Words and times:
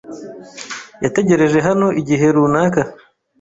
Yategereje 1.03 1.57
hano 1.67 1.87
igihe 2.01 2.25
runaka. 2.35 2.81